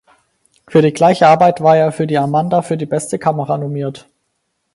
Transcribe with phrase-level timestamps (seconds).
[0.67, 4.09] Für die gleiche Arbeit war er für die Amanda für die beste Kamera nominiert.